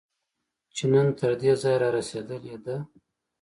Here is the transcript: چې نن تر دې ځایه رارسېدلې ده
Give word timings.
چې 0.75 0.83
نن 0.93 1.07
تر 1.19 1.31
دې 1.41 1.53
ځایه 1.61 1.79
رارسېدلې 1.81 2.55
ده 2.65 2.75